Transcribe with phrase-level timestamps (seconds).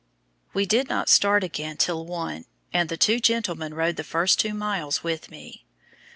[0.55, 4.55] We did not start again till one, and the two gentlemen rode the first two
[4.55, 5.63] miles with me.